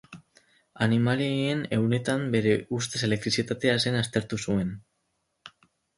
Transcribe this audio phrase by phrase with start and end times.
[0.85, 4.77] Animalien ehunetan bere ustez elektrizitatea zena aztertu zuen.